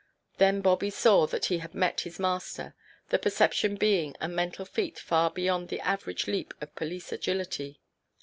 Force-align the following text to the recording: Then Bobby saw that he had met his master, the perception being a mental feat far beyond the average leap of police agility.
Then 0.39 0.61
Bobby 0.61 0.89
saw 0.89 1.27
that 1.27 1.45
he 1.45 1.59
had 1.59 1.75
met 1.75 1.99
his 2.01 2.17
master, 2.17 2.73
the 3.09 3.19
perception 3.19 3.75
being 3.75 4.15
a 4.19 4.27
mental 4.27 4.65
feat 4.65 4.97
far 4.97 5.29
beyond 5.29 5.69
the 5.69 5.79
average 5.81 6.25
leap 6.25 6.55
of 6.59 6.73
police 6.73 7.11
agility. 7.11 7.79